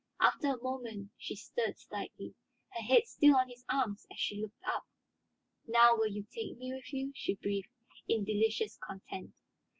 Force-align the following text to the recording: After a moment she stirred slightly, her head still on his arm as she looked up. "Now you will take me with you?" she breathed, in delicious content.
After 0.19 0.47
a 0.47 0.61
moment 0.63 1.11
she 1.19 1.35
stirred 1.35 1.77
slightly, 1.77 2.33
her 2.73 2.81
head 2.81 3.05
still 3.05 3.35
on 3.35 3.47
his 3.49 3.63
arm 3.69 3.99
as 4.11 4.17
she 4.19 4.41
looked 4.41 4.63
up. 4.65 4.83
"Now 5.67 6.01
you 6.01 6.23
will 6.23 6.29
take 6.33 6.57
me 6.57 6.73
with 6.73 6.91
you?" 6.91 7.11
she 7.15 7.35
breathed, 7.35 7.69
in 8.07 8.25
delicious 8.25 8.79
content. 8.83 9.35